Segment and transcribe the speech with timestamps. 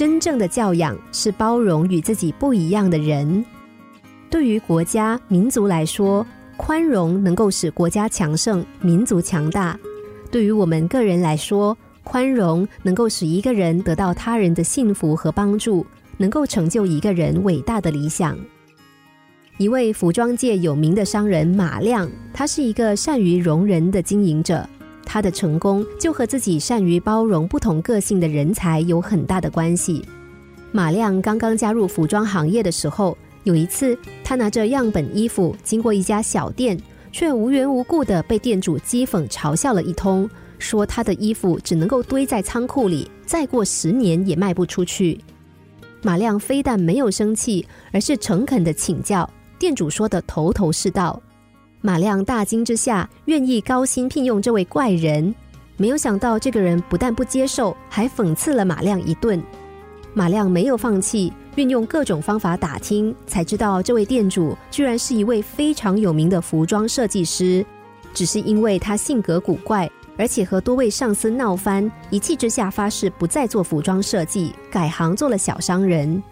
[0.00, 3.44] 真正的教养是包容与自己不一样的人。
[4.30, 6.26] 对于国家民族来说，
[6.56, 9.78] 宽容能够使国家强盛、民族强大；
[10.30, 15.86] 对于我们个人来说，宽容能够使一个人得到他人的幸福和帮助，
[16.16, 18.34] 能够成就一个人伟大的理想。
[19.58, 24.66] 一位服装界有名的商人马亮，他是一个善于容人的经营者。
[25.12, 30.04] 他的成功就和自己善于包容不同个性的人才有很大的关系。
[30.70, 45.20] 马亮刚刚加入服装行业的时候，有一次他拿着样本衣服经过一家小店，却无缘无故的被店主讥讽嘲笑了一通，说他的衣服只能够堆在仓库里，再过十年也卖不出去。
[46.02, 49.28] 马亮非但没有生气，而是诚恳的请教。
[49.58, 51.20] 店主说的头头是道，
[51.82, 55.34] 马亮大惊之下，愿意高薪聘用这位怪人。
[55.78, 59.42] 没有想到，这个人不但不接受，还讽刺了马亮一顿。
[60.12, 67.64] 马亮没有放弃，运用各种方法打听，才知道这位店主居然是一位非常有名的服装设计师。
[68.12, 76.22] 只是因为他性格古怪，而且和多位上司闹翻，一气之下发誓不再做服装设计，改行做了小商人。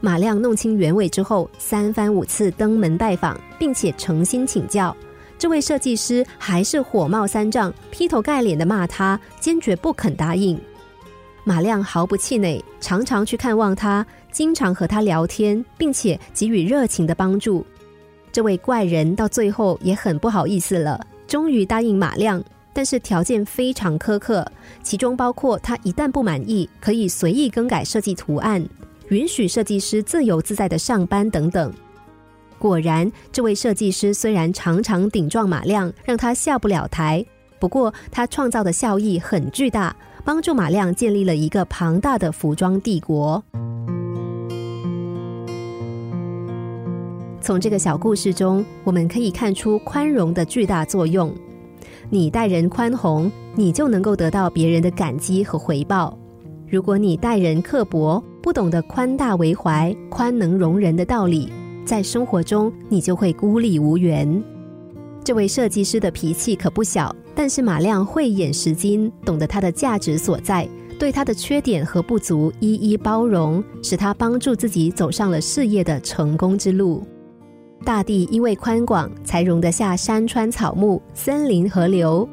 [0.00, 4.96] 马亮弄清原委之后，三番五次登门拜访，并且诚心请教。
[5.36, 10.60] 这位设计师还是火冒三丈，劈头盖脸的骂他，坚决不肯答应。
[11.44, 17.64] 马亮毫不气馁，常常去看望他，经常和他聊天，并且给予热情的帮助。
[18.30, 24.46] 这位怪人到最后也很不好意思了，终于答应马亮，但是条件非常苛刻，
[24.82, 28.64] 其中包括他一旦不满意，可以随意更改设计图案。
[29.10, 31.72] 允许设计师自由自在的上班等等。
[32.58, 37.24] 果然，这位设计师虽然常常顶撞马亮，让他下不了台，
[37.58, 43.42] 不过他创造的效益很巨大，帮助马亮建立了一个庞大的服装帝国。
[47.40, 51.32] 从这个小故事中，我们可以看出宽容的巨大作用。
[52.10, 56.18] 你待人宽宏，你就能够得到别人的感激和回报。
[56.68, 61.52] 如果你待人刻薄，不懂得宽大为怀、宽能容人的道理，
[61.84, 64.42] 在生活中你就会孤立无援。
[65.22, 70.66] 这位设计师的脾气可不小，但是马亮慧眼识金，懂得他的价值所在，
[70.98, 77.06] 对他的缺点和不足一一包容，使他帮助自己走上了事业的成功之路。
[77.84, 82.26] 大地因为宽广，才容得下山川草木、森林河流。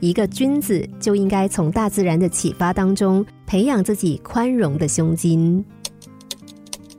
[0.00, 5.64] 一个君子就应该从大自然的启发当中培养自己宽容的胸襟。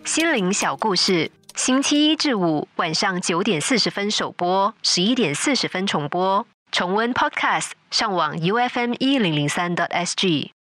[0.03, 6.46] 心灵小故事，星期一至五晚上九点四十分首播，十一点四十分重播。
[6.72, 10.56] 重温 Podcast，上网 U F M 一零零三 t S G。